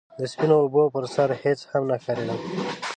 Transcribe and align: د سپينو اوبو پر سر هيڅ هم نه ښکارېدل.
د 0.19 0.21
سپينو 0.31 0.55
اوبو 0.61 0.83
پر 0.93 1.03
سر 1.15 1.29
هيڅ 1.43 1.59
هم 1.71 1.83
نه 1.89 1.95
ښکارېدل. 2.01 2.39